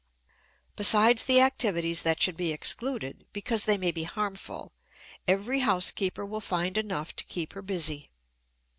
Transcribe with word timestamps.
Besides 0.75 1.27
the 1.27 1.41
activities 1.41 2.01
that 2.01 2.19
should 2.19 2.35
be 2.35 2.51
excluded 2.51 3.27
because 3.33 3.65
they 3.65 3.77
may 3.77 3.91
be 3.91 4.01
harmful, 4.01 4.73
every 5.27 5.59
housekeeper 5.59 6.25
will 6.25 6.41
find 6.41 6.75
enough 6.75 7.15
to 7.17 7.23
keep 7.23 7.53
her 7.53 7.61
busy. 7.61 8.09